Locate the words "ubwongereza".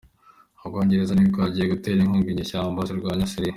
0.63-1.11